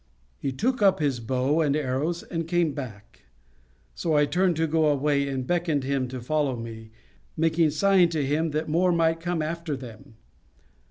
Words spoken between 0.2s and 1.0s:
He took up